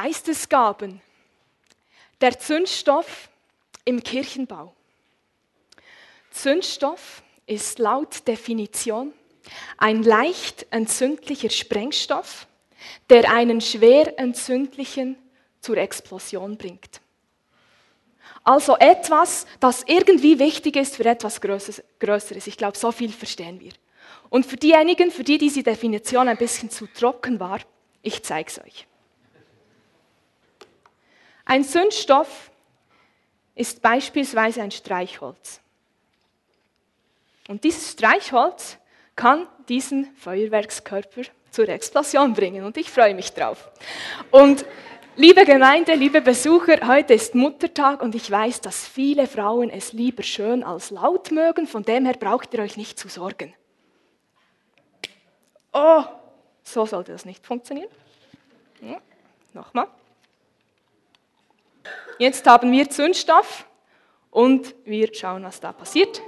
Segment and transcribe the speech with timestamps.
[0.00, 1.00] Geistesgaben.
[2.20, 3.28] Der Zündstoff
[3.84, 4.72] im Kirchenbau.
[6.30, 9.12] Zündstoff ist laut Definition
[9.76, 12.46] ein leicht entzündlicher Sprengstoff,
[13.10, 15.16] der einen schwer entzündlichen
[15.60, 17.00] zur Explosion bringt.
[18.44, 22.46] Also etwas, das irgendwie wichtig ist für etwas Größeres.
[22.46, 23.72] Ich glaube, so viel verstehen wir.
[24.30, 27.58] Und für diejenigen, für die diese Definition ein bisschen zu trocken war,
[28.02, 28.87] ich zeige es euch.
[31.48, 32.50] Ein Zündstoff
[33.54, 35.62] ist beispielsweise ein Streichholz.
[37.48, 38.76] Und dieses Streichholz
[39.16, 43.70] kann diesen Feuerwerkskörper zur Explosion bringen und ich freue mich drauf.
[44.30, 44.66] Und
[45.16, 50.22] liebe Gemeinde, liebe Besucher, heute ist Muttertag und ich weiß, dass viele Frauen es lieber
[50.22, 53.54] schön als laut mögen, von dem her braucht ihr euch nicht zu sorgen.
[55.72, 56.04] Oh,
[56.62, 57.88] so sollte das nicht funktionieren.
[58.82, 59.00] Ja,
[59.54, 59.88] Nochmal.
[62.18, 63.64] Jetzt haben wir Zündstoff
[64.32, 66.20] und wir schauen, was da passiert.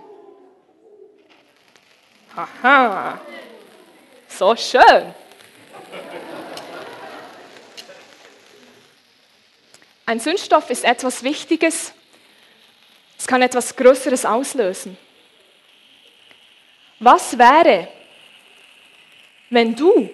[2.36, 3.20] Haha,
[4.28, 5.12] so schön.
[10.06, 11.92] Ein Zündstoff ist etwas Wichtiges.
[13.18, 14.96] Es kann etwas Größeres auslösen.
[17.00, 17.88] Was wäre,
[19.50, 20.08] wenn du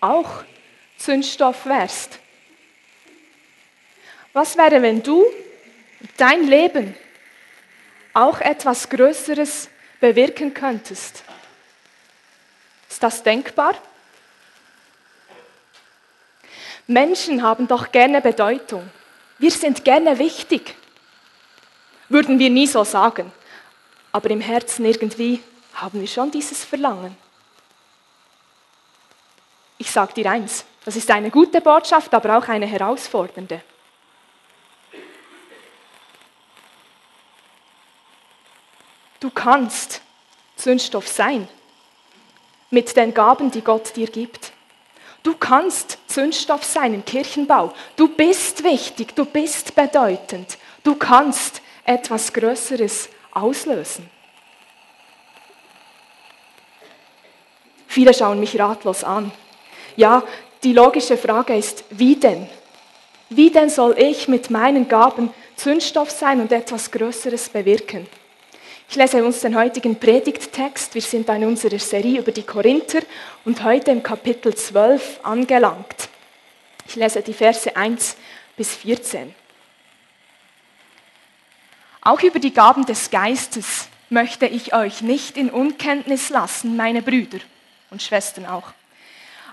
[0.00, 0.44] auch
[0.98, 2.18] Zündstoff wärst?
[4.38, 5.26] Was wäre, wenn du
[6.16, 6.94] dein Leben
[8.14, 11.24] auch etwas Größeres bewirken könntest?
[12.88, 13.74] Ist das denkbar?
[16.86, 18.88] Menschen haben doch gerne Bedeutung.
[19.38, 20.76] Wir sind gerne wichtig.
[22.08, 23.32] Würden wir nie so sagen.
[24.12, 25.42] Aber im Herzen irgendwie
[25.74, 27.16] haben wir schon dieses Verlangen.
[29.78, 33.62] Ich sage dir eins, das ist eine gute Botschaft, aber auch eine herausfordernde.
[39.20, 40.00] Du kannst
[40.56, 41.48] Zündstoff sein
[42.70, 44.52] mit den Gaben, die Gott dir gibt.
[45.22, 47.72] Du kannst Zündstoff sein im Kirchenbau.
[47.96, 50.58] Du bist wichtig, du bist bedeutend.
[50.84, 54.08] Du kannst etwas Größeres auslösen.
[57.86, 59.32] Viele schauen mich ratlos an.
[59.96, 60.22] Ja,
[60.62, 62.48] die logische Frage ist, wie denn?
[63.30, 68.06] Wie denn soll ich mit meinen Gaben Zündstoff sein und etwas Größeres bewirken?
[68.90, 70.94] Ich lese uns den heutigen Predigttext.
[70.94, 73.00] Wir sind in unserer Serie über die Korinther
[73.44, 76.08] und heute im Kapitel 12 angelangt.
[76.86, 78.16] Ich lese die Verse 1
[78.56, 79.34] bis 14.
[82.00, 87.40] Auch über die Gaben des Geistes möchte ich euch nicht in Unkenntnis lassen, meine Brüder
[87.90, 88.72] und Schwestern auch.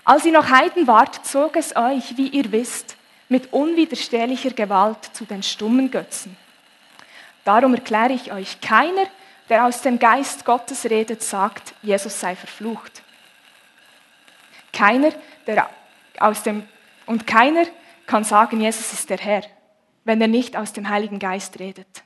[0.02, 2.96] Als ihr noch Heiden wart, zog es euch, wie ihr wisst,
[3.28, 6.34] mit unwiderstehlicher Gewalt zu den stummen Götzen.
[7.44, 9.04] Darum erkläre ich euch, keiner,
[9.48, 13.02] der aus dem Geist Gottes redet, sagt, Jesus sei verflucht.
[14.72, 15.12] Keiner,
[15.46, 15.70] der
[16.18, 16.66] aus dem,
[17.06, 17.64] und keiner
[18.06, 19.42] kann sagen, Jesus ist der Herr,
[20.04, 22.02] wenn er nicht aus dem Heiligen Geist redet.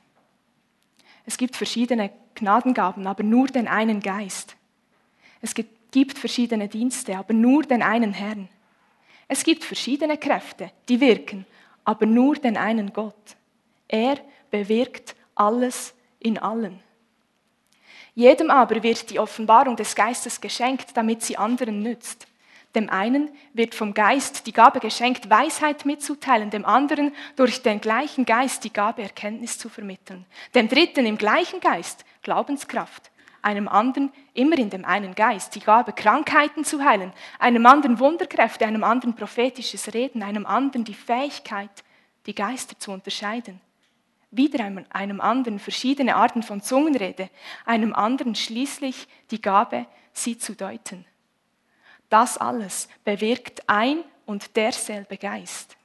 [1.25, 4.55] Es gibt verschiedene Gnadengaben, aber nur den einen Geist.
[5.41, 8.49] Es gibt verschiedene Dienste, aber nur den einen Herrn.
[9.27, 11.45] Es gibt verschiedene Kräfte, die wirken,
[11.83, 13.35] aber nur den einen Gott.
[13.87, 14.17] Er
[14.49, 16.79] bewirkt alles in allen.
[18.13, 22.27] Jedem aber wird die Offenbarung des Geistes geschenkt, damit sie anderen nützt.
[22.75, 28.25] Dem einen wird vom Geist die Gabe geschenkt, Weisheit mitzuteilen, dem anderen durch den gleichen
[28.25, 30.25] Geist die Gabe, Erkenntnis zu vermitteln.
[30.55, 33.11] Dem dritten im gleichen Geist Glaubenskraft,
[33.41, 38.65] einem anderen immer in dem einen Geist die Gabe, Krankheiten zu heilen, einem anderen Wunderkräfte,
[38.65, 41.71] einem anderen prophetisches Reden, einem anderen die Fähigkeit,
[42.25, 43.59] die Geister zu unterscheiden
[44.31, 47.29] wieder einem anderen verschiedene Arten von Zungenrede,
[47.65, 51.05] einem anderen schließlich die Gabe, sie zu deuten.
[52.09, 55.77] Das alles bewirkt ein und derselbe Geist.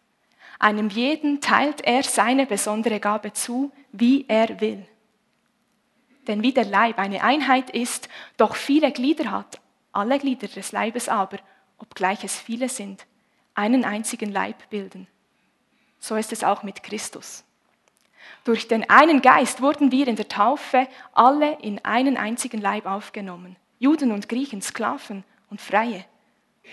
[0.59, 4.87] Einem jeden teilt er seine besondere Gabe zu, wie er will.
[6.27, 9.61] Denn wie der Leib eine Einheit ist, doch viele Glieder hat,
[9.93, 11.39] alle Glieder des Leibes aber,
[11.79, 13.07] obgleich es viele sind,
[13.55, 15.07] einen einzigen Leib bilden.
[15.99, 17.46] So ist es auch mit Christus.
[18.45, 23.57] Durch den einen Geist wurden wir in der Taufe alle in einen einzigen Leib aufgenommen.
[23.79, 26.05] Juden und Griechen, Sklaven und Freie.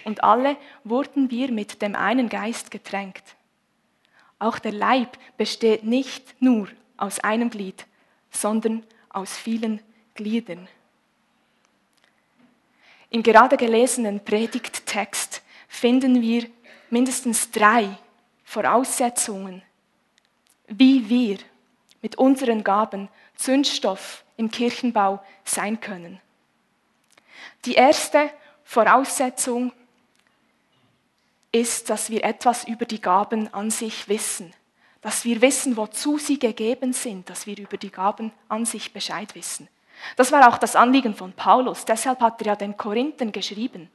[0.05, 3.35] Und alle wurden wir mit dem einen Geist getränkt.
[4.39, 6.67] Auch der Leib besteht nicht nur
[6.97, 7.85] aus einem Glied,
[8.29, 9.81] sondern aus vielen
[10.15, 10.67] Gliedern.
[13.09, 16.47] Im gerade gelesenen Predigttext finden wir
[16.89, 17.89] mindestens drei
[18.43, 19.61] Voraussetzungen,
[20.77, 21.37] wie wir
[22.01, 26.19] mit unseren Gaben Zündstoff im Kirchenbau sein können.
[27.65, 28.29] Die erste
[28.63, 29.71] Voraussetzung
[31.51, 34.53] ist, dass wir etwas über die Gaben an sich wissen,
[35.01, 39.35] dass wir wissen, wozu sie gegeben sind, dass wir über die Gaben an sich Bescheid
[39.35, 39.67] wissen.
[40.15, 41.85] Das war auch das Anliegen von Paulus.
[41.85, 43.89] Deshalb hat er ja den Korinthen geschrieben.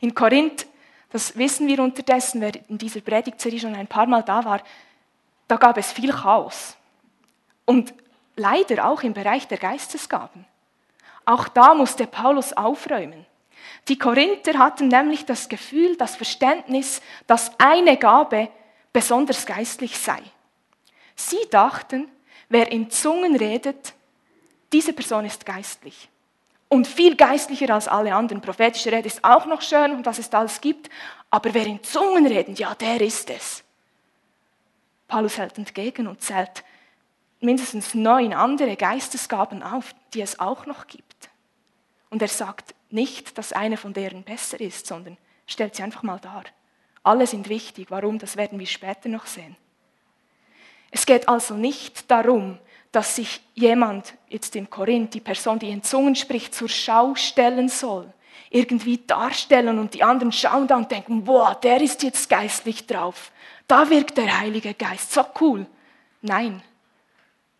[0.00, 0.66] In Korinth,
[1.10, 4.62] das wissen wir unterdessen, wer in dieser Predigtserie schon ein paar Mal da war,
[5.48, 6.76] da gab es viel Chaos.
[7.64, 7.94] Und
[8.36, 10.44] leider auch im Bereich der Geistesgaben.
[11.24, 13.24] Auch da musste Paulus aufräumen.
[13.88, 18.48] Die Korinther hatten nämlich das Gefühl, das Verständnis, dass eine Gabe
[18.92, 20.22] besonders geistlich sei.
[21.16, 22.08] Sie dachten,
[22.48, 23.94] wer in Zungen redet,
[24.72, 26.08] diese Person ist geistlich.
[26.68, 28.42] Und viel geistlicher als alle anderen.
[28.42, 30.90] Prophetische Rede ist auch noch schön und was es alles gibt.
[31.30, 33.62] Aber wer in Zungen redet, ja, der ist es.
[35.08, 36.64] Paulus hält entgegen und zählt
[37.40, 41.30] mindestens neun andere Geistesgaben auf, die es auch noch gibt.
[42.10, 45.16] Und er sagt nicht, dass eine von deren besser ist, sondern
[45.46, 46.44] stellt sie einfach mal dar.
[47.02, 47.90] Alle sind wichtig.
[47.90, 48.18] Warum?
[48.18, 49.56] Das werden wir später noch sehen.
[50.90, 52.58] Es geht also nicht darum,
[52.92, 57.68] dass sich jemand, jetzt in Korinth, die Person, die in Zungen spricht, zur Schau stellen
[57.68, 58.12] soll,
[58.50, 63.32] irgendwie darstellen und die anderen schauen da und denken, boah, der ist jetzt geistlich drauf.
[63.66, 65.66] Da wirkt der Heilige Geist, so cool.
[66.20, 66.62] Nein,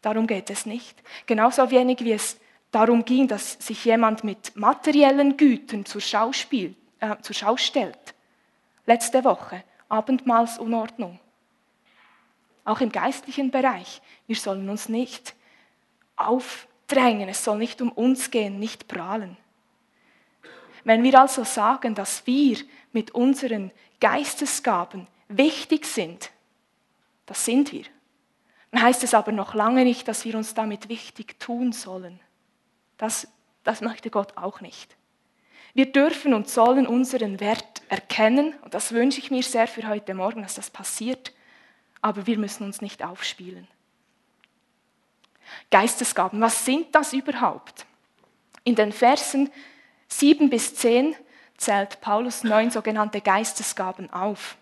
[0.02, 1.02] darum geht es nicht.
[1.26, 2.38] Genauso wenig wie es
[2.70, 8.14] darum ging, dass sich jemand mit materiellen Gütern zur Schau, spielt, äh, zur Schau stellt.
[8.86, 11.20] Letzte Woche, Abendmahlsunordnung.
[12.64, 14.00] Auch im geistlichen Bereich.
[14.26, 15.34] Wir sollen uns nicht
[16.16, 19.36] aufdrängen, es soll nicht um uns gehen, nicht prahlen.
[20.84, 22.58] Wenn wir also sagen, dass wir
[22.92, 23.70] mit unseren
[24.00, 25.06] Geistesgaben
[25.36, 26.31] wichtig sind,
[27.26, 27.84] das sind wir.
[28.70, 32.20] Dann heißt es aber noch lange nicht, dass wir uns damit wichtig tun sollen.
[32.98, 33.28] Das,
[33.62, 34.96] das möchte Gott auch nicht.
[35.75, 40.14] Wir dürfen und sollen unseren Wert erkennen, und das wünsche ich mir sehr für heute
[40.14, 41.32] Morgen, dass das passiert,
[42.00, 43.66] aber wir müssen uns nicht aufspielen.
[45.70, 47.87] Geistesgaben, was sind das überhaupt?
[48.62, 49.50] In den Versen
[50.08, 51.16] 7 bis 10
[51.56, 54.56] zählt Paulus neun sogenannte Geistesgaben auf.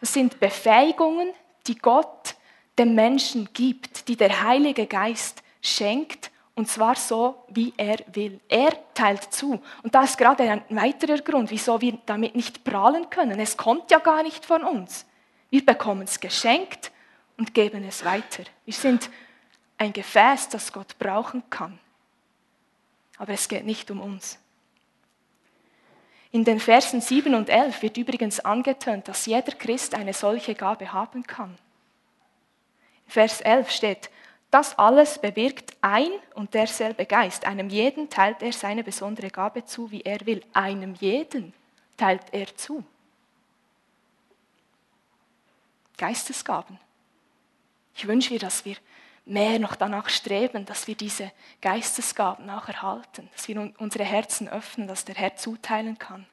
[0.00, 1.32] Das sind Befähigungen,
[1.66, 2.36] die Gott
[2.78, 8.40] dem Menschen gibt, die der Heilige Geist schenkt, und zwar so, wie er will.
[8.48, 9.62] Er teilt zu.
[9.84, 13.38] Und das ist gerade ein weiterer Grund, wieso wir damit nicht prahlen können.
[13.38, 15.06] Es kommt ja gar nicht von uns.
[15.50, 16.90] Wir bekommen es geschenkt
[17.36, 18.42] und geben es weiter.
[18.64, 19.08] Wir sind
[19.78, 21.78] ein Gefäß, das Gott brauchen kann.
[23.18, 24.40] Aber es geht nicht um uns.
[26.30, 30.92] In den Versen 7 und 11 wird übrigens angetönt, dass jeder Christ eine solche Gabe
[30.92, 31.56] haben kann.
[33.06, 34.10] Vers 11 steht,
[34.50, 37.46] das alles bewirkt ein und derselbe Geist.
[37.46, 40.42] Einem jeden teilt er seine besondere Gabe zu, wie er will.
[40.52, 41.52] Einem jeden
[41.96, 42.82] teilt er zu.
[45.98, 46.78] Geistesgaben.
[47.94, 48.76] Ich wünsche mir, dass wir
[49.28, 51.30] mehr noch danach streben, dass wir diese
[51.60, 56.26] Geistesgaben auch erhalten, dass wir unsere Herzen öffnen, dass der Herr zuteilen kann.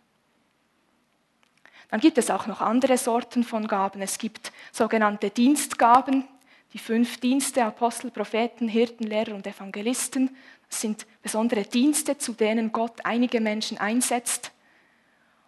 [1.90, 4.02] Dann gibt es auch noch andere Sorten von Gaben.
[4.02, 6.28] Es gibt sogenannte Dienstgaben,
[6.74, 10.36] die fünf Dienste, Apostel, Propheten, Hirten, Lehrer und Evangelisten.
[10.70, 14.52] Das sind besondere Dienste, zu denen Gott einige Menschen einsetzt.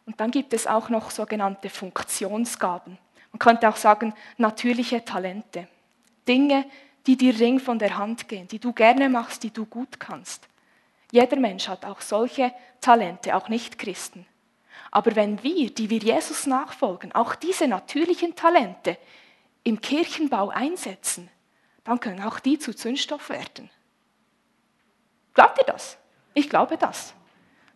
[0.05, 2.97] Und dann gibt es auch noch sogenannte Funktionsgaben.
[3.31, 5.67] Man könnte auch sagen, natürliche Talente.
[6.27, 6.65] Dinge,
[7.07, 10.47] die dir ring von der Hand gehen, die du gerne machst, die du gut kannst.
[11.11, 14.25] Jeder Mensch hat auch solche Talente, auch nicht Christen.
[14.91, 18.97] Aber wenn wir, die wir Jesus nachfolgen, auch diese natürlichen Talente
[19.63, 21.29] im Kirchenbau einsetzen,
[21.85, 23.69] dann können auch die zu Zündstoff werden.
[25.33, 25.97] Glaubt ihr das?
[26.33, 27.13] Ich glaube das.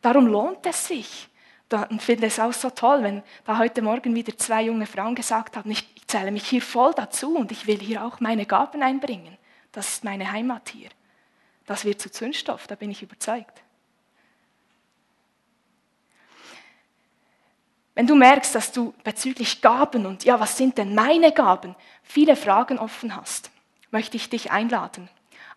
[0.02, 1.30] Darum lohnt es sich.
[1.74, 5.56] Und finde es auch so toll, wenn da heute Morgen wieder zwei junge Frauen gesagt
[5.56, 9.38] haben, ich zähle mich hier voll dazu und ich will hier auch meine Gaben einbringen.
[9.72, 10.90] Das ist meine Heimat hier.
[11.66, 13.62] Das wird zu Zündstoff, da bin ich überzeugt.
[17.94, 22.36] Wenn du merkst, dass du bezüglich Gaben und ja, was sind denn meine Gaben, viele
[22.36, 23.52] Fragen offen hast,
[23.92, 25.10] möchte ich dich einladen.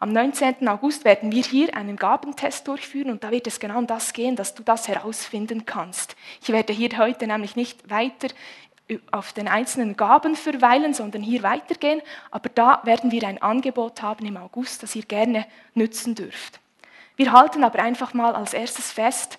[0.04, 0.68] Am 19.
[0.68, 4.36] August werden wir hier einen Gabentest durchführen und da wird es genau um das gehen,
[4.36, 6.14] dass du das herausfinden kannst.
[6.42, 8.28] Ich werde hier heute nämlich nicht weiter
[9.12, 14.26] auf den einzelnen Gaben verweilen, sondern hier weitergehen, aber da werden wir ein Angebot haben
[14.26, 16.60] im August, das ihr gerne nützen dürft.
[17.16, 19.38] Wir halten aber einfach mal als erstes fest,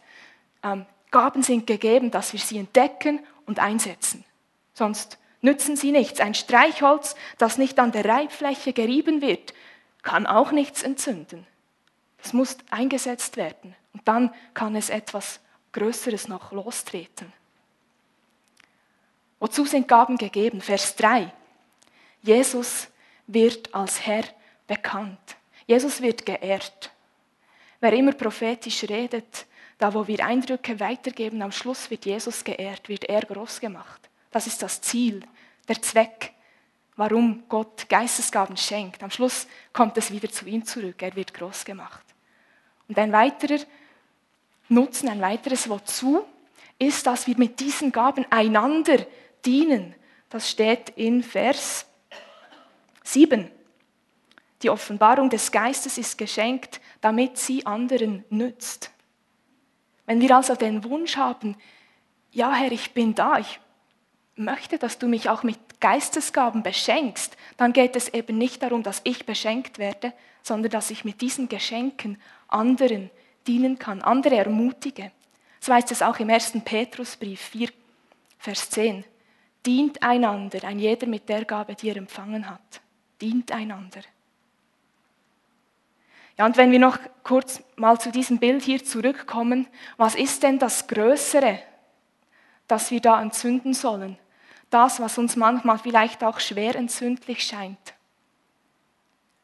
[0.64, 4.26] ähm, Gaben sind gegeben, dass wir sie entdecken und einsetzen.
[4.74, 6.20] Sonst nützen sie nichts.
[6.20, 9.54] Ein Streichholz, das nicht an der Reibfläche gerieben wird,
[10.06, 11.46] kann auch nichts entzünden.
[12.24, 15.42] Es muss eingesetzt werden und dann kann es etwas
[15.74, 17.34] Größeres noch lostreten.
[19.40, 20.62] Wozu sind Gaben gegeben?
[20.62, 21.34] Vers 3.
[22.22, 22.88] Jesus
[23.28, 24.24] wird als Herr
[24.68, 25.36] bekannt.
[25.68, 26.92] Jesus wird geehrt.
[27.82, 29.46] Wer immer prophetisch redet,
[29.78, 34.10] da wo wir Eindrücke weitergeben, am Schluss wird Jesus geehrt, wird er groß gemacht.
[34.32, 35.22] Das ist das Ziel,
[35.68, 36.35] der Zweck,
[36.96, 39.04] warum Gott Geistesgaben schenkt.
[39.04, 42.06] Am Schluss kommt es wieder zu ihm zurück, er wird groß gemacht.
[42.88, 43.60] Und ein weiterer
[44.70, 46.26] Nutzen, ein weiteres Wozu
[46.80, 49.06] ist, dass wir mit diesen Gaben einander
[49.46, 49.96] dienen.
[50.30, 51.86] Das steht in Vers
[53.04, 53.50] 7.
[54.62, 58.92] Die Offenbarung des Geistes ist geschenkt, damit sie anderen nützt.
[60.06, 61.56] Wenn wir also den Wunsch haben,
[62.32, 63.60] ja Herr, ich bin da, ich
[64.36, 69.02] möchte, dass du mich auch mit Geistesgaben beschenkst, dann geht es eben nicht darum, dass
[69.04, 70.14] ich beschenkt werde,
[70.44, 73.10] sondern dass ich mit diesen Geschenken anderen
[73.48, 75.12] dienen kann, andere ermutige.
[75.60, 76.54] So heißt es auch im 1.
[76.64, 77.70] Petrusbrief 4,
[78.38, 79.04] Vers 10.
[79.66, 82.82] Dient einander, ein jeder mit der Gabe, die er empfangen hat.
[83.20, 84.02] Dient einander.
[86.38, 89.68] Ja, und wenn wir noch kurz mal zu diesem Bild hier zurückkommen,
[89.98, 91.60] was ist denn das Größere,
[92.68, 94.18] das wir da entzünden sollen?
[94.70, 97.94] Das, was uns manchmal vielleicht auch schwer entzündlich scheint.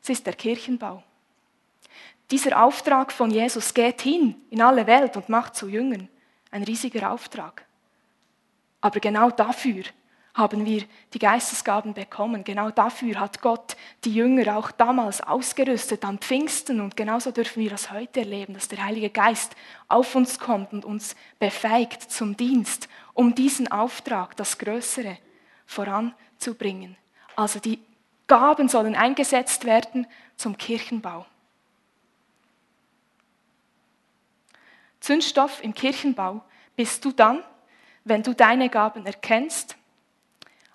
[0.01, 1.03] Es ist der Kirchenbau.
[2.31, 6.07] Dieser Auftrag von Jesus geht hin in alle Welt und macht zu Jüngern.
[6.49, 7.65] Ein riesiger Auftrag.
[8.79, 9.83] Aber genau dafür
[10.33, 12.43] haben wir die Geistesgaben bekommen.
[12.43, 13.75] Genau dafür hat Gott
[14.05, 18.69] die Jünger auch damals ausgerüstet am Pfingsten und genauso dürfen wir das heute erleben, dass
[18.69, 19.55] der Heilige Geist
[19.89, 25.17] auf uns kommt und uns befähigt zum Dienst, um diesen Auftrag, das Größere,
[25.65, 26.97] voranzubringen.
[27.35, 27.79] Also die
[28.27, 31.25] Gaben sollen eingesetzt werden zum Kirchenbau.
[34.99, 36.43] Zündstoff im Kirchenbau
[36.75, 37.43] bist du dann,
[38.03, 39.75] wenn du deine Gaben erkennst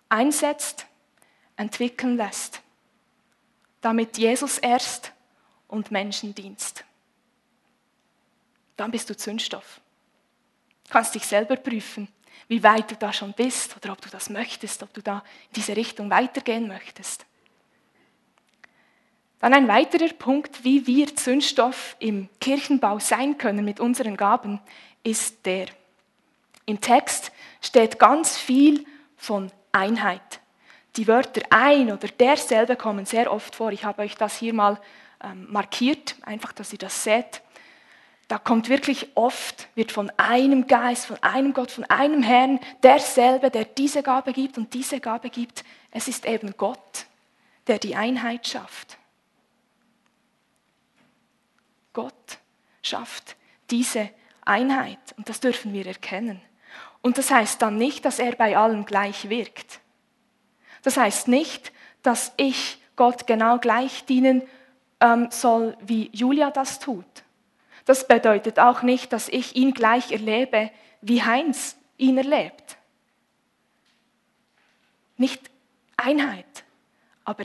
[0.09, 0.87] einsetzt,
[1.57, 2.61] entwickeln lässt,
[3.81, 5.13] damit Jesus erst
[5.69, 6.85] und Menschen dienst.
[8.77, 9.81] Dann bist du Zündstoff.
[10.85, 12.09] Du kannst dich selber prüfen,
[12.49, 15.55] wie weit du da schon bist oder ob du das möchtest, ob du da in
[15.57, 17.27] diese Richtung weitergehen möchtest.
[19.41, 24.61] Dann ein weiterer Punkt, wie wir Zündstoff im Kirchenbau sein können mit unseren Gaben,
[25.03, 25.67] ist der.
[26.65, 28.85] Im Text steht ganz viel
[29.17, 30.41] von Einheit.
[30.97, 33.71] Die Wörter ein oder derselbe kommen sehr oft vor.
[33.71, 34.81] Ich habe euch das hier mal
[35.23, 37.43] ähm, markiert, einfach, dass ihr das seht.
[38.29, 43.51] Da kommt wirklich oft, wird von einem Geist, von einem Gott, von einem Herrn derselbe,
[43.51, 45.65] der diese Gabe gibt und diese Gabe gibt.
[45.93, 47.07] Es ist eben Gott,
[47.69, 48.99] der die Einheit schafft.
[51.93, 52.39] Gott
[52.83, 53.37] schafft
[53.71, 54.11] diese
[54.45, 56.41] Einheit und das dürfen wir erkennen.
[57.03, 59.81] Und das heißt dann nicht, dass er bei allen gleich wirkt.
[60.83, 64.43] Das heißt nicht, dass ich Gott genau gleich dienen
[65.01, 67.05] ähm, soll, wie Julia das tut.
[67.87, 72.77] Das bedeutet auch nicht, dass ich ihn gleich erlebe, wie Heinz ihn erlebt.
[75.17, 75.41] Nicht
[75.97, 76.65] Einheit,
[77.25, 77.45] aber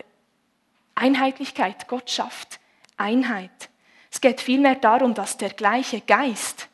[0.96, 1.88] Einheitlichkeit.
[1.88, 2.60] Gott schafft
[2.98, 3.70] Einheit.
[4.12, 6.68] Es geht vielmehr darum, dass der gleiche Geist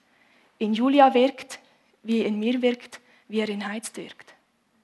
[0.58, 1.60] in Julia wirkt,
[2.04, 4.34] wie in mir wirkt, wie er in Heiz wirkt.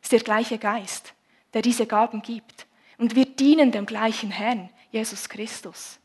[0.01, 1.13] Es ist der gleiche Geist,
[1.53, 2.67] der diese Gaben gibt.
[2.97, 5.99] Und wir dienen dem gleichen Herrn, Jesus Christus.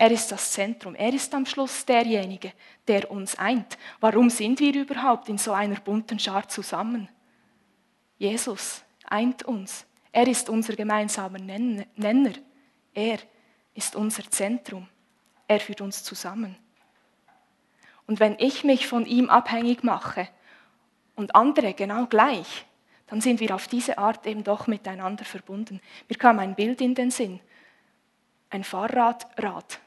[0.00, 0.94] Er ist das Zentrum.
[0.94, 2.54] Er ist am Schluss derjenige,
[2.88, 3.76] der uns eint.
[4.00, 7.06] Warum sind wir überhaupt in so einer bunten Schar zusammen?
[8.16, 9.84] Jesus eint uns.
[10.10, 12.32] Er ist unser gemeinsamer Nenner.
[12.94, 13.18] Er
[13.74, 14.88] ist unser Zentrum.
[15.46, 16.56] Er führt uns zusammen.
[18.06, 20.28] Und wenn ich mich von ihm abhängig mache,
[21.14, 22.64] und andere genau gleich,
[23.08, 25.82] dann sind wir auf diese Art eben doch miteinander verbunden.
[26.08, 27.40] Mir kam ein Bild in den Sinn,
[28.48, 29.78] ein Fahrradrad.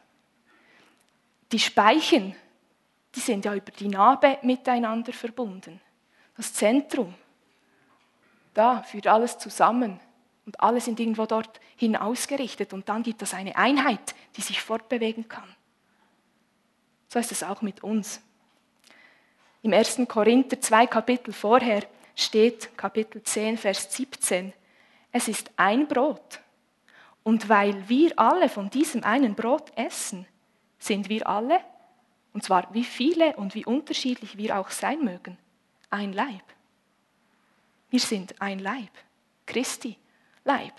[1.53, 2.35] Die Speichen,
[3.13, 5.79] die sind ja über die Narbe miteinander verbunden.
[6.35, 7.13] Das Zentrum,
[8.55, 9.99] da führt alles zusammen
[10.47, 14.61] und alle sind irgendwo dort hin ausgerichtet und dann gibt es eine Einheit, die sich
[14.61, 15.55] fortbewegen kann.
[17.07, 18.19] So ist es auch mit uns.
[19.61, 20.01] Im 1.
[20.07, 21.83] Korinther zwei Kapitel vorher
[22.15, 24.53] steht, Kapitel 10, Vers 17,
[25.11, 26.39] es ist ein Brot.
[27.21, 30.25] Und weil wir alle von diesem einen Brot essen,
[30.83, 31.59] sind wir alle,
[32.33, 35.37] und zwar wie viele und wie unterschiedlich wir auch sein mögen,
[35.89, 36.43] ein Leib.
[37.89, 38.89] Wir sind ein Leib.
[39.45, 39.97] Christi
[40.43, 40.73] Leib.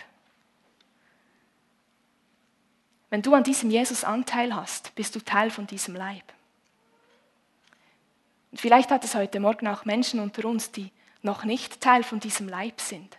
[3.09, 6.23] Wenn du an diesem Jesus Anteil hast, bist du Teil von diesem Leib.
[8.51, 12.19] Und vielleicht hat es heute Morgen auch Menschen unter uns, die noch nicht Teil von
[12.19, 13.17] diesem Leib sind.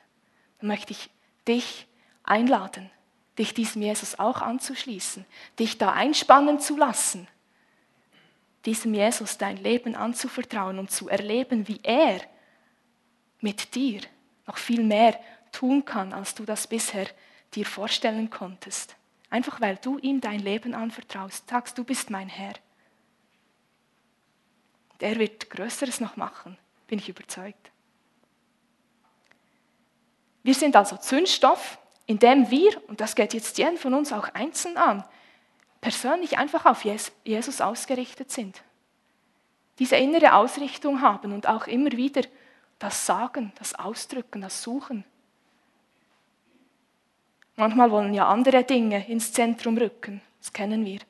[0.58, 1.10] Dann möchte ich
[1.48, 1.86] dich
[2.24, 2.90] einladen,
[3.38, 5.24] dich diesem Jesus auch anzuschließen,
[5.58, 7.28] dich da einspannen zu lassen,
[8.64, 12.20] diesem Jesus dein Leben anzuvertrauen und zu erleben, wie er
[13.40, 14.00] mit dir
[14.46, 15.18] noch viel mehr
[15.52, 17.06] tun kann, als du das bisher
[17.54, 18.96] dir vorstellen konntest.
[19.30, 22.54] Einfach weil du ihm dein Leben anvertraust, sagst, du bist mein Herr.
[25.00, 27.70] Der wird Größeres noch machen, bin ich überzeugt.
[30.42, 34.76] Wir sind also Zündstoff, indem wir, und das geht jetzt jeden von uns auch einzeln
[34.76, 35.04] an,
[35.80, 38.62] persönlich einfach auf Jesus ausgerichtet sind.
[39.78, 42.22] Diese innere Ausrichtung haben und auch immer wieder
[42.78, 45.04] das Sagen, das Ausdrücken, das Suchen.
[47.56, 51.00] Manchmal wollen ja andere Dinge ins Zentrum rücken, das kennen wir.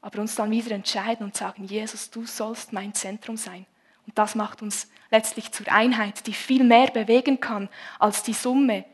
[0.00, 3.66] Aber uns dann wieder entscheiden und sagen, Jesus, du sollst mein Zentrum sein.
[4.06, 7.68] Und das macht uns letztlich zur Einheit, die viel mehr bewegen kann
[7.98, 8.84] als die Summe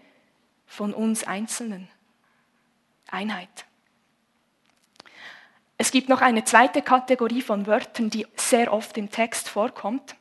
[0.66, 1.88] von uns Einzelnen.
[3.11, 3.66] Einheit.
[5.76, 10.16] Es gibt noch eine zweite Kategorie von Wörtern, die sehr oft im Text vorkommt.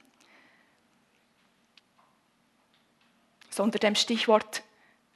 [3.50, 4.64] So unter dem Stichwort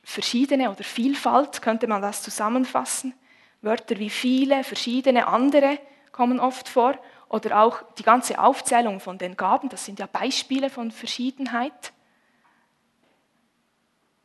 [0.04, 3.14] verschiedene oder Vielfalt könnte man das zusammenfassen.
[3.62, 5.80] Wörter wie viele, verschiedene, andere
[6.12, 6.98] kommen oft vor.
[7.30, 11.92] Oder auch die ganze Aufzählung von den Gaben, das sind ja Beispiele von Verschiedenheit.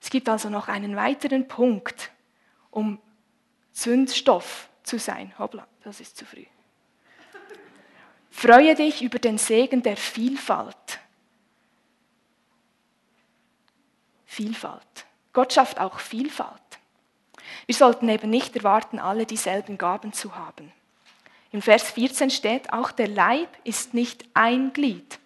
[0.03, 2.11] Es gibt also noch einen weiteren Punkt,
[2.73, 3.01] um
[3.73, 5.33] Zündstoff zu sein.
[5.39, 6.45] Hoppla, das ist zu früh.
[8.29, 10.99] Freue dich über den Segen der Vielfalt.
[14.27, 15.07] Vielfalt.
[15.33, 16.61] Gott schafft auch Vielfalt.
[17.67, 20.73] Wir sollten eben nicht erwarten, alle dieselben Gaben zu haben.
[21.53, 25.21] Im Vers 14 steht, auch der Leib ist nicht ein Glied,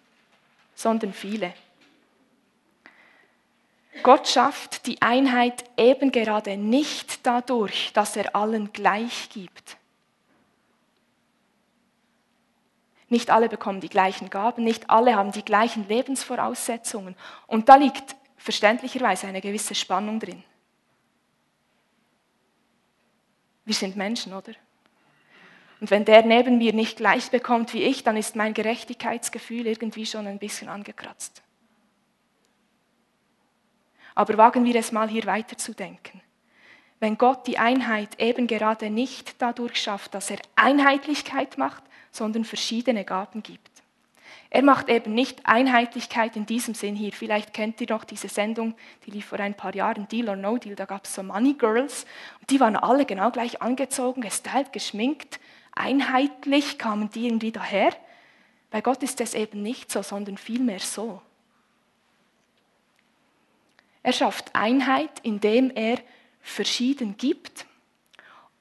[0.75, 1.53] sondern viele.
[4.03, 9.77] Gott schafft die Einheit eben gerade nicht dadurch, dass er allen gleich gibt.
[13.09, 17.15] Nicht alle bekommen die gleichen Gaben, nicht alle haben die gleichen Lebensvoraussetzungen.
[17.47, 20.43] Und da liegt verständlicherweise eine gewisse Spannung drin.
[23.63, 24.53] Wir sind Menschen, oder?
[25.79, 30.05] Und wenn der neben mir nicht gleich bekommt wie ich, dann ist mein Gerechtigkeitsgefühl irgendwie
[30.05, 31.43] schon ein bisschen angekratzt.
[34.17, 36.21] Aber wagen wir es mal hier weiterzudenken.
[36.99, 43.05] Wenn Gott die Einheit eben gerade nicht dadurch schafft, dass er Einheitlichkeit macht, sondern verschiedene
[43.05, 43.69] Gaben gibt.
[44.49, 47.11] Er macht eben nicht Einheitlichkeit in diesem Sinn hier.
[47.11, 48.73] Vielleicht kennt ihr noch diese Sendung,
[49.05, 50.75] die lief vor ein paar Jahren, Deal or No Deal.
[50.75, 52.07] Da gab es so Money Girls.
[52.39, 55.39] Und die waren alle genau gleich angezogen, gestylt, geschminkt.
[55.73, 57.91] Einheitlich kamen die irgendwie daher.
[58.71, 61.21] Bei Gott ist es eben nicht so, sondern vielmehr so.
[64.07, 65.97] Er schafft Einheit, indem er
[66.39, 67.65] verschieden gibt.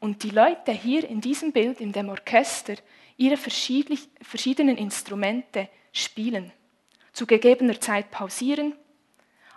[0.01, 2.75] Und die Leute hier in diesem Bild, in dem Orchester,
[3.17, 6.51] ihre verschiedenen Instrumente spielen,
[7.13, 8.75] zu gegebener Zeit pausieren,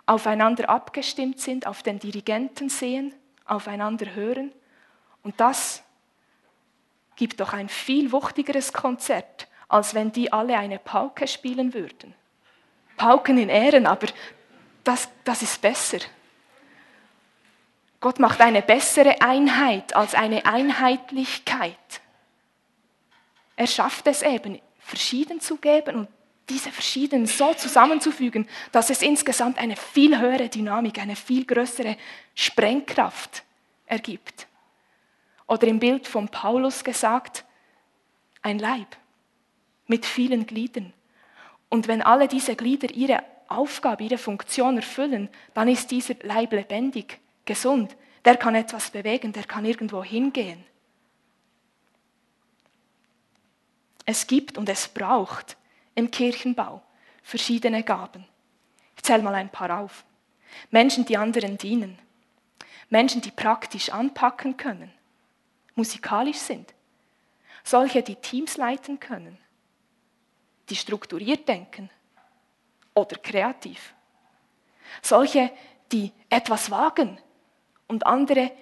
[0.06, 3.12] aufeinander abgestimmt sind, auf den Dirigenten sehen,
[3.44, 4.52] aufeinander hören.
[5.24, 5.82] Und das
[7.16, 12.14] gibt doch ein viel wuchtigeres Konzert, als wenn die alle eine Pauke spielen würden.
[12.96, 14.06] Pauken in Ehren, aber
[14.84, 15.98] das, das ist besser.
[18.00, 21.76] Gott macht eine bessere Einheit als eine Einheitlichkeit.
[23.56, 26.08] Er schafft es eben, verschieden zu geben und
[26.48, 31.96] diese verschiedenen so zusammenzufügen, dass es insgesamt eine viel höhere Dynamik, eine viel größere
[32.34, 33.44] Sprengkraft
[33.86, 34.46] ergibt.
[35.46, 37.44] Oder im Bild von Paulus gesagt,
[38.42, 38.96] ein Leib
[39.86, 40.92] mit vielen Gliedern.
[41.68, 47.18] Und wenn alle diese Glieder ihre Aufgabe, ihre Funktion erfüllen, dann ist dieser Leib lebendig,
[47.44, 47.96] gesund.
[48.24, 50.64] Der kann etwas bewegen, der kann irgendwo hingehen.
[54.06, 55.56] Es gibt und es braucht
[55.94, 56.82] im Kirchenbau
[57.22, 58.24] verschiedene Gaben.
[58.96, 60.04] Ich zähle mal ein paar auf.
[60.70, 61.98] Menschen, die anderen dienen.
[62.88, 64.92] Menschen, die praktisch anpacken können,
[65.74, 66.74] musikalisch sind.
[67.62, 69.38] Solche, die Teams leiten können,
[70.68, 71.88] die strukturiert denken
[72.94, 73.94] oder kreativ.
[75.02, 75.50] Solche,
[75.92, 77.18] die etwas wagen
[77.88, 78.52] und andere,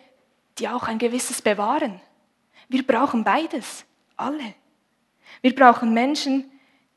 [0.58, 2.00] die auch ein gewisses bewahren.
[2.68, 3.84] Wir brauchen beides,
[4.16, 4.54] alle.
[5.40, 6.50] Wir brauchen Menschen,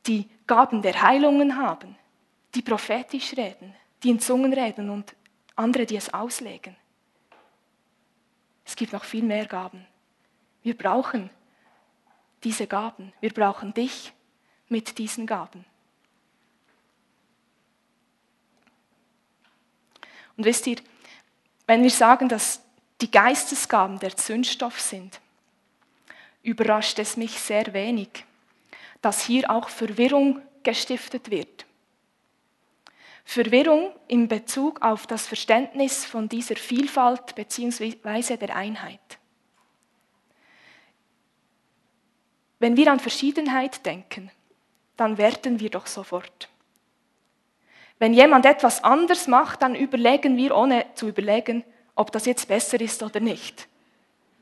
[0.08, 1.98] die Gaben der Heilungen haben,
[2.56, 5.16] die prophetisch reden, die in Zungen reden und
[5.56, 6.76] andere, die es auslegen.
[8.66, 9.86] Es gibt noch viel mehr Gaben.
[10.64, 11.30] Wir brauchen
[12.44, 13.14] diese Gaben.
[13.20, 14.14] Wir brauchen dich
[14.70, 15.66] mit diesen Gaben.
[20.38, 20.78] Und wisst ihr,
[21.68, 22.62] wenn wir sagen, dass
[23.02, 25.20] die Geistesgaben der Zündstoff sind,
[26.44, 28.26] überrascht es mich sehr wenig,
[29.02, 31.66] dass hier auch Verwirrung gestiftet wird.
[33.24, 38.38] Verwirrung in Bezug auf das Verständnis von dieser Vielfalt bzw.
[38.38, 39.00] der Einheit.
[42.60, 44.30] Wenn wir an Verschiedenheit denken,
[44.96, 46.51] dann werten wir doch sofort.
[48.02, 52.82] Wenn jemand etwas anders macht, dann überlegen wir, ohne zu überlegen, ob das jetzt besser
[52.82, 53.68] ist oder nicht.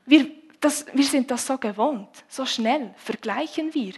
[0.06, 3.96] Wir, das, wir sind das so gewohnt, so schnell vergleichen wir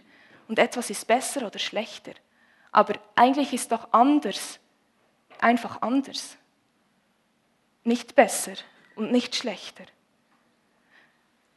[0.47, 2.13] und etwas ist besser oder schlechter.
[2.71, 4.60] Aber eigentlich ist doch anders
[5.38, 6.38] einfach anders.
[7.84, 8.54] Nicht besser
[8.95, 9.84] und nicht schlechter.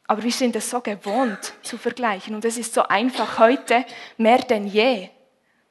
[0.05, 3.83] Aber wir sind es so gewohnt zu vergleichen und es ist so einfach heute
[4.17, 5.09] mehr denn je,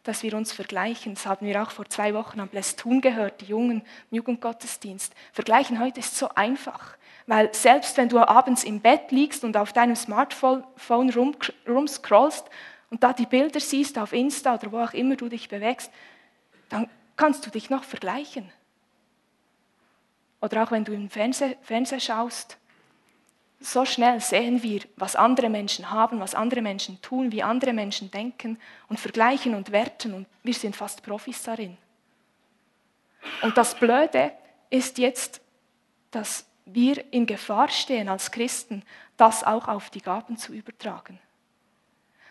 [0.04, 1.14] dass wir uns vergleichen.
[1.14, 5.12] Das haben wir auch vor zwei Wochen am Blästun gehört, die Jungen im Jugendgottesdienst.
[5.32, 9.72] Vergleichen heute ist so einfach, weil selbst wenn du abends im Bett liegst und auf
[9.72, 10.64] deinem Smartphone
[11.66, 12.48] rumscrollst
[12.90, 15.90] und da die Bilder siehst auf Insta oder wo auch immer du dich bewegst,
[16.68, 18.52] dann kannst du dich noch vergleichen.
[20.42, 22.58] Oder auch wenn du im Fernsehen, Fernsehen schaust,
[23.64, 28.10] so schnell sehen wir, was andere Menschen haben, was andere Menschen tun, wie andere Menschen
[28.10, 31.76] denken und vergleichen und werten und wir sind fast Profis darin.
[33.42, 34.32] Und das Blöde
[34.70, 35.40] ist jetzt,
[36.10, 38.82] dass wir in Gefahr stehen als Christen,
[39.16, 41.18] das auch auf die Gaben zu übertragen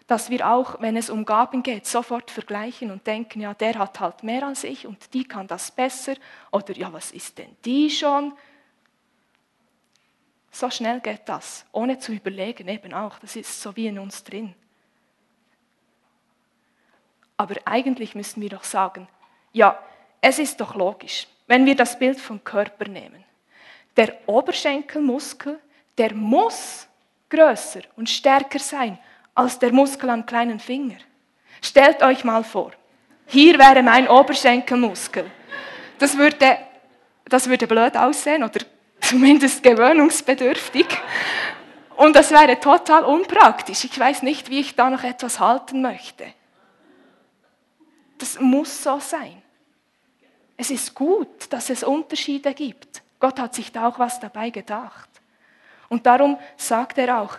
[0.08, 4.00] dass wir auch, wenn es um Gaben geht, sofort vergleichen und denken, ja, der hat
[4.00, 6.16] halt mehr als ich und die kann das besser
[6.52, 8.34] oder ja, was ist denn die schon?
[10.56, 14.24] So schnell geht das, ohne zu überlegen eben auch, das ist so wie in uns
[14.24, 14.54] drin.
[17.36, 19.08] Aber eigentlich müssen wir doch sagen,
[19.52, 19.80] ja,
[20.22, 23.24] es ist doch logisch, wenn wir das Bild vom Körper nehmen.
[23.98, 25.60] Der Oberschenkelmuskel,
[25.98, 26.88] der muss
[27.32, 29.00] größer und stärker sein
[29.34, 30.98] als der Muskel am kleinen Finger.
[31.64, 32.74] Stellt euch mal vor,
[33.26, 35.32] hier wäre mein Oberschenkelmuskel.
[35.98, 36.60] Das würde,
[37.26, 38.60] das würde blöd aussehen oder
[39.04, 40.88] zumindest gewöhnungsbedürftig.
[41.96, 43.84] Und das wäre total unpraktisch.
[43.84, 46.26] Ich weiß nicht, wie ich da noch etwas halten möchte.
[48.18, 49.42] Das muss so sein.
[50.58, 53.02] Es ist gut, dass es Unterschiede gibt.
[53.20, 55.10] Gott hat sich da auch was dabei gedacht.
[55.90, 57.38] Und darum sagt er auch,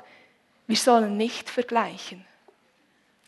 [0.67, 2.25] wir sollen nicht vergleichen.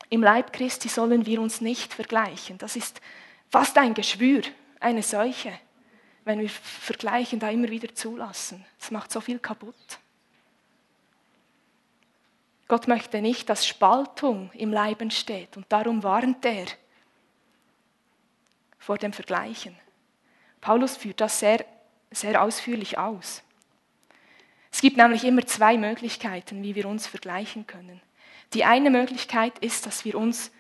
[0.09, 2.59] Im Leib Christi sollen wir uns nicht vergleichen.
[2.59, 3.01] Das ist
[3.51, 4.43] fast ein Geschwür,
[4.81, 5.53] eine Seuche,
[6.27, 8.67] wenn wir Vergleichen da immer wieder zulassen.
[8.81, 9.75] Das macht so viel kaputt.
[12.67, 16.67] Gott möchte nicht, dass Spaltung im Leib entsteht und darum warnt er
[18.77, 19.77] vor dem Vergleichen.
[20.61, 21.65] Paulus führt das sehr,
[22.11, 23.45] sehr ausführlich aus.
[24.73, 28.03] Es gibt nämlich immer zwei Möglichkeiten, wie wir uns vergleichen können.
[28.53, 30.51] Die eine Möglichkeit ist, dass wir uns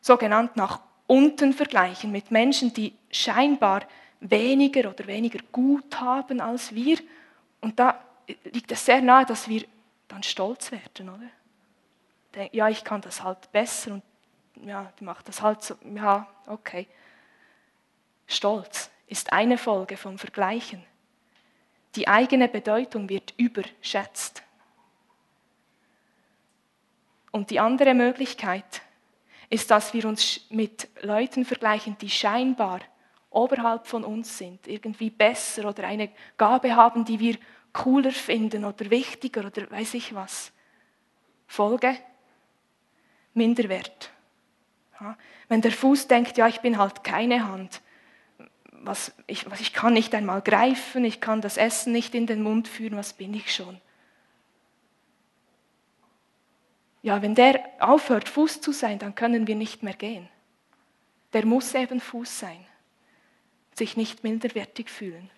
[0.00, 3.82] sogenannt nach unten vergleichen mit Menschen, die scheinbar
[4.20, 6.98] weniger oder weniger gut haben als wir.
[7.60, 8.02] Und da
[8.44, 9.64] liegt es sehr nahe, dass wir
[10.08, 12.48] dann stolz werden, oder?
[12.52, 14.02] Ja, ich kann das halt besser und
[14.64, 16.86] ja, die macht das halt so, ja, okay.
[18.26, 20.84] Stolz ist eine Folge vom Vergleichen.
[21.94, 24.42] Die eigene Bedeutung wird überschätzt.
[27.30, 28.82] Und die andere Möglichkeit
[29.50, 32.80] ist, dass wir uns mit Leuten vergleichen, die scheinbar
[33.30, 37.36] oberhalb von uns sind, irgendwie besser oder eine Gabe haben, die wir
[37.72, 40.52] cooler finden oder wichtiger oder weiß ich was.
[41.46, 41.96] Folge,
[43.34, 44.10] Minderwert.
[45.48, 47.82] Wenn der Fuß denkt, ja, ich bin halt keine Hand,
[48.72, 52.42] was ich, was ich kann nicht einmal greifen, ich kann das Essen nicht in den
[52.42, 53.80] Mund führen, was bin ich schon?
[57.02, 60.28] Ja, wenn der aufhört, Fuß zu sein, dann können wir nicht mehr gehen.
[61.32, 62.66] Der muss eben Fuß sein,
[63.78, 65.30] sich nicht minderwertig fühlen.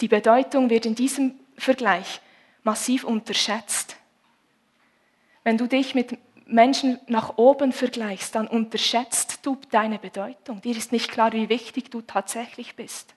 [0.00, 2.20] Die Bedeutung wird in diesem Vergleich
[2.64, 3.96] massiv unterschätzt.
[5.44, 10.60] Wenn du dich mit Menschen nach oben vergleichst, dann unterschätzt du deine Bedeutung.
[10.60, 13.14] Dir ist nicht klar, wie wichtig du tatsächlich bist.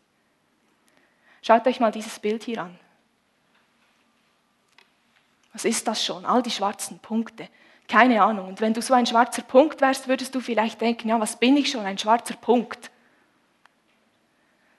[1.42, 2.80] Schaut euch mal dieses Bild hier an.
[5.54, 6.26] Was ist das schon?
[6.26, 7.48] All die schwarzen Punkte.
[7.88, 8.48] Keine Ahnung.
[8.48, 11.56] Und wenn du so ein schwarzer Punkt wärst, würdest du vielleicht denken, ja, was bin
[11.58, 12.90] ich schon, ein schwarzer Punkt?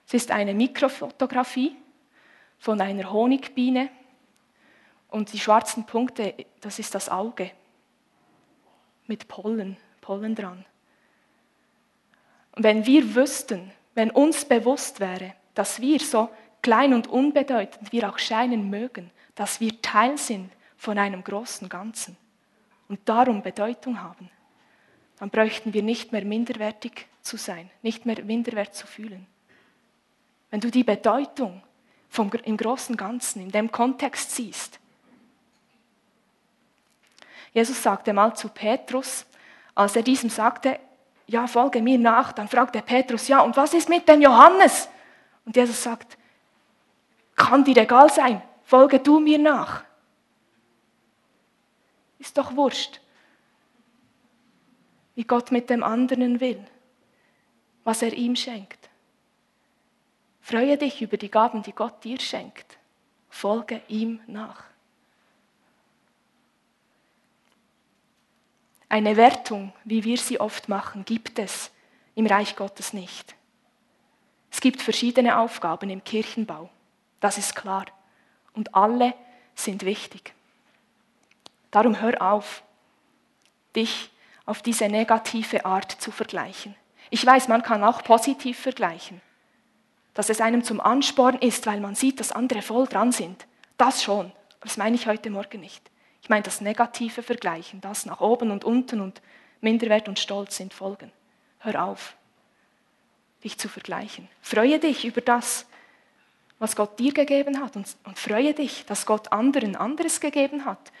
[0.05, 1.75] Es ist eine Mikrofotografie
[2.59, 3.89] von einer Honigbiene
[5.09, 7.51] und die schwarzen Punkte, das ist das Auge
[9.05, 10.65] mit Pollen, Pollen dran.
[12.53, 16.29] Und wenn wir wüssten, wenn uns bewusst wäre, dass wir so
[16.61, 22.17] klein und unbedeutend wir auch scheinen mögen, dass wir Teil sind von einem großen Ganzen
[22.89, 24.29] und darum Bedeutung haben,
[25.19, 29.25] dann bräuchten wir nicht mehr minderwertig zu sein, nicht mehr minderwert zu fühlen.
[30.49, 31.61] Wenn du die Bedeutung
[32.09, 34.79] vom, im großen Ganzen, in dem Kontext siehst.
[37.53, 39.25] Jesus sagte mal zu Petrus,
[39.75, 40.79] als er diesem sagte,
[41.27, 44.87] ja, folge mir nach, dann fragte Petrus, ja, und was ist mit dem Johannes?
[45.45, 46.17] Und Jesus sagt,
[47.35, 49.83] kann dir egal sein, folge du mir nach.
[52.27, 52.99] Ist doch wurscht,
[55.15, 56.61] wie Gott mit dem anderen will,
[57.85, 58.89] was er ihm schenkt.
[60.41, 62.77] Freue dich über die Gaben, die Gott dir schenkt.
[63.29, 64.65] Folge ihm nach.
[68.89, 71.71] Eine Wertung, wie wir sie oft machen, gibt es
[72.13, 73.35] im Reich Gottes nicht.
[74.51, 76.69] Es gibt verschiedene Aufgaben im Kirchenbau,
[77.21, 77.85] das ist klar.
[78.51, 79.13] Und alle
[79.55, 80.33] sind wichtig.
[81.77, 82.63] Darum hör auf,
[83.75, 84.09] dich
[84.47, 86.73] auf diese negative Art zu vergleichen.
[87.11, 89.21] Ich weiß, man kann auch positiv vergleichen,
[90.15, 93.45] dass es einem zum Ansporn ist, weil man sieht, dass andere voll dran sind.
[93.77, 95.91] Das schon, das meine ich heute Morgen nicht.
[96.23, 99.21] Ich meine das negative Vergleichen, das nach oben und unten und
[99.61, 101.11] Minderwert und Stolz sind Folgen.
[101.59, 102.15] Hör auf,
[103.43, 104.27] dich zu vergleichen.
[104.41, 105.67] Freue dich über das,
[106.57, 110.91] was Gott dir gegeben hat und, und freue dich, dass Gott anderen anderes gegeben hat.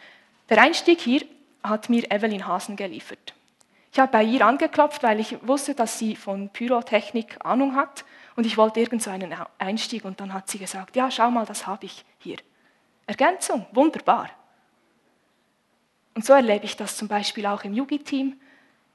[0.49, 1.23] Der Einstieg hier
[1.61, 3.33] hat mir Evelyn Hasen geliefert.
[3.91, 8.05] Ich habe bei ihr angeklopft, weil ich wusste, dass sie von Pyrotechnik Ahnung hat
[8.35, 11.45] und ich wollte irgend so einen Einstieg und dann hat sie gesagt, ja, schau mal,
[11.45, 12.37] das habe ich hier.
[13.07, 14.29] Ergänzung, wunderbar.
[16.13, 18.39] Und so erlebe ich das zum Beispiel auch im Yugi-Team,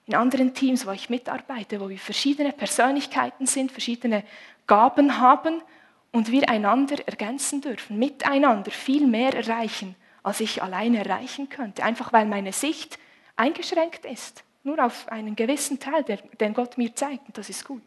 [0.07, 4.25] in anderen Teams, wo ich mitarbeite, wo wir verschiedene Persönlichkeiten sind, verschiedene
[4.67, 5.63] Gaben haben
[6.11, 12.13] und wir einander ergänzen dürfen, miteinander viel mehr erreichen, als ich alleine erreichen könnte, einfach
[12.13, 12.99] weil meine Sicht
[13.37, 17.83] eingeschränkt ist, nur auf einen gewissen Teil, den Gott mir zeigt, und das ist gut.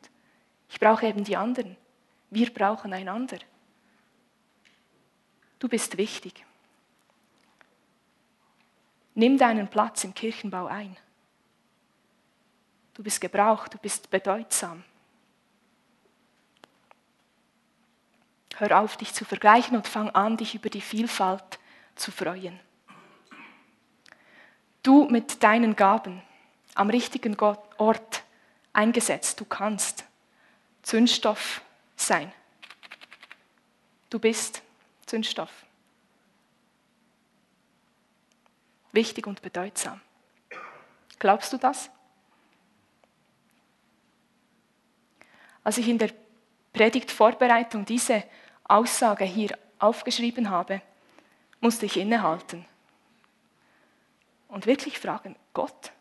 [0.69, 1.78] Ich brauche eben die anderen.
[2.30, 3.38] Wir brauchen einander.
[5.60, 6.45] Du bist wichtig.
[9.13, 10.98] Nimm deinen Platz im Kirchenbau ein.
[12.93, 14.84] Du bist gebraucht, du bist bedeutsam.
[18.58, 21.60] Hör auf, dich zu vergleichen und fang an, dich über die Vielfalt
[21.96, 22.60] zu freuen.
[24.84, 26.22] Du mit deinen Gaben
[26.76, 28.24] am richtigen Ort
[28.74, 30.06] eingesetzt, du kannst
[30.84, 31.62] Zündstoff
[31.96, 32.32] sein.
[34.10, 34.62] Du bist
[35.06, 35.66] Zündstoff.
[38.96, 40.02] wichtig und bedeutsam.
[41.20, 41.92] Glaubst du das?
[45.64, 46.10] Als ich in der
[46.74, 48.24] Predigtvorbereitung diese
[48.64, 50.82] Aussage hier aufgeschrieben habe,
[51.65, 52.63] musste ich innehalten
[54.49, 55.93] und wirklich fragen, Gott,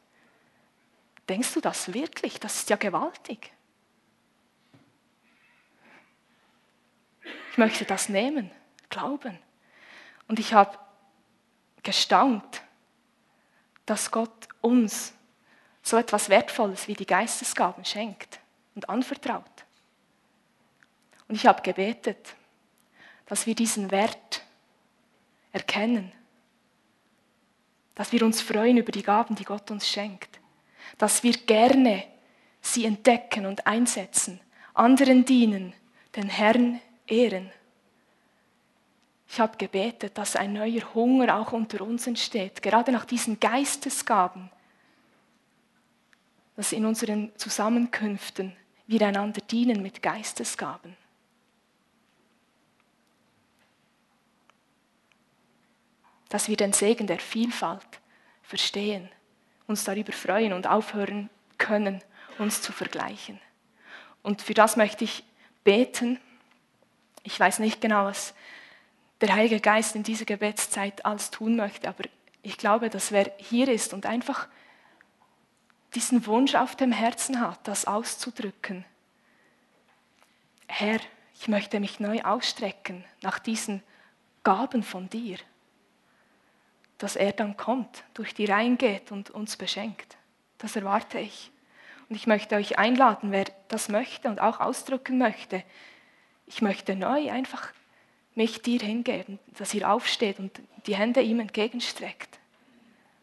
[1.27, 2.39] denkst du das wirklich?
[2.39, 3.51] Das ist ja gewaltig.
[7.51, 8.51] Ich möchte das nehmen,
[8.91, 9.39] glauben.
[10.29, 10.79] Und ich habe
[11.83, 12.63] gestaunt,
[13.87, 15.15] dass Gott uns
[15.83, 18.39] so etwas Wertvolles wie die Geistesgaben schenkt
[18.75, 19.65] und anvertraut.
[21.27, 22.37] Und ich habe gebetet,
[23.25, 24.44] dass wir diesen Wert
[25.55, 26.13] erkennen,
[27.95, 30.41] dass wir uns freuen über die Gaben, die Gott uns schenkt,
[30.99, 32.05] dass wir gerne
[32.61, 34.41] sie entdecken und einsetzen,
[34.75, 35.73] anderen dienen,
[36.17, 37.51] den Herrn ehren.
[39.29, 44.51] Ich habe gebetet, dass ein neuer Hunger auch unter uns entsteht, gerade nach diesen Geistesgaben,
[46.57, 50.97] dass in unseren Zusammenkünften wir einander dienen mit Geistesgaben.
[56.35, 57.87] Dass wir den Segen der Vielfalt
[58.43, 59.09] verstehen,
[59.69, 62.03] uns darüber freuen und aufhören können,
[62.39, 63.41] uns zu vergleichen.
[64.25, 65.23] Und für das möchte ich
[65.63, 66.19] beten.
[67.23, 68.35] Ich weiß nicht genau, was
[69.21, 71.89] der Heilige Geist in dieser Gebetszeit alles tun möchte.
[71.89, 72.03] Aber
[72.43, 74.49] ich glaube, dass wer hier ist und einfach
[75.95, 78.85] diesen Wunsch auf dem Herzen hat, das auszudrücken.
[80.67, 80.99] Herr,
[81.37, 83.85] ich möchte mich neu ausstrecken nach diesen
[84.43, 85.39] Gaben von dir,
[86.99, 90.17] dass er dann kommt, durch die Reihen geht und uns beschenkt.
[90.59, 91.51] Das erwarte ich.
[92.09, 95.65] Und ich möchte euch einladen, wer das möchte und auch ausdrücken möchte,
[96.47, 97.73] Ich möchte neu einfach
[98.35, 102.39] mich dir hingeben, dass ihr aufsteht und die Hände ihm entgegenstreckt,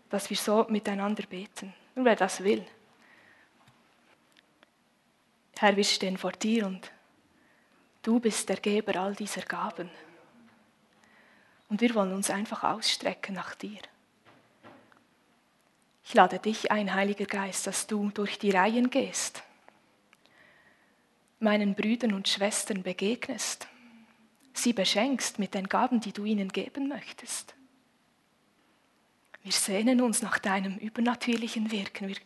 [0.09, 1.73] dass wir so miteinander beten.
[1.95, 2.65] Nur wer das will.
[5.57, 6.91] Herr, wir stehen vor dir und
[8.01, 9.91] du bist der Geber all dieser Gaben.
[11.71, 13.79] Und wir wollen uns einfach ausstrecken nach dir.
[16.03, 19.41] Ich lade dich ein, Heiliger Geist, dass du durch die Reihen gehst,
[21.39, 23.69] meinen Brüdern und Schwestern begegnest,
[24.51, 27.55] sie beschenkst mit den Gaben, die du ihnen geben möchtest.
[29.41, 32.09] Wir sehnen uns nach deinem übernatürlichen Wirken.
[32.09, 32.17] Wir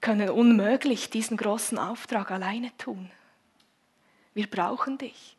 [0.00, 3.10] können unmöglich diesen großen Auftrag alleine tun.
[4.32, 5.36] Wir brauchen dich.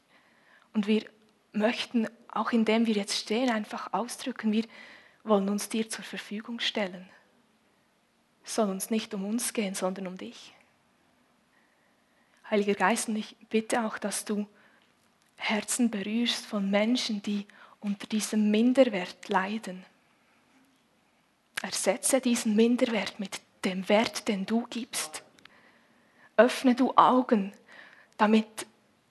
[0.73, 1.05] Und wir
[1.53, 4.65] möchten, auch indem wir jetzt stehen, einfach ausdrücken, wir
[5.23, 7.09] wollen uns dir zur Verfügung stellen
[8.49, 10.53] soll uns nicht um uns gehen, sondern um dich.
[12.49, 14.47] Heiliger Geist, und ich bitte auch, dass du
[15.35, 17.45] Herzen berührst von Menschen, die
[17.81, 19.85] unter diesem Minderwert leiden.
[21.61, 25.23] Ersetze diesen Minderwert mit dem Wert, den du gibst.
[26.37, 27.51] Öffne du Augen,
[28.17, 28.65] damit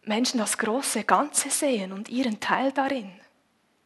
[0.06, 3.12] Menschen das große Ganze sehen und ihren Teil darin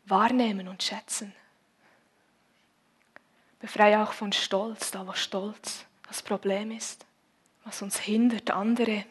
[0.05, 1.35] wahrnehmen und schätzen.
[3.59, 7.07] Befreie auch von Stolz, da wo Stolz das Problem ist,
[7.65, 9.05] was uns hindert, andere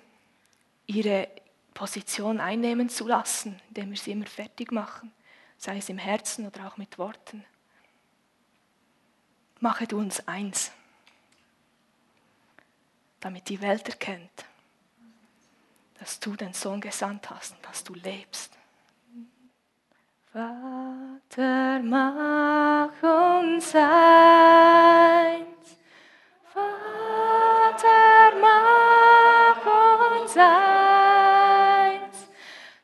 [0.85, 1.29] ihre
[1.73, 5.11] Position einnehmen zu lassen, indem wir sie immer fertig machen,
[5.57, 7.45] sei es im Herzen oder auch mit Worten.
[9.59, 10.71] Mache du uns eins,
[13.19, 14.45] damit die Welt erkennt,
[15.99, 18.57] dass du den Sohn gesandt hast und dass du lebst.
[20.31, 23.87] Vater, mach uns eins.
[26.53, 29.65] Vater, mach
[30.21, 32.27] uns eins,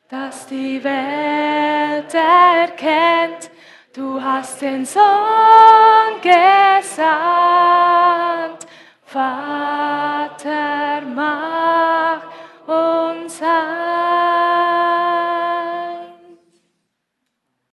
[0.08, 3.50] dass die Welt erkennt,
[3.94, 7.06] du hast den Sohn gesandt.
[9.04, 12.05] Vater, mach.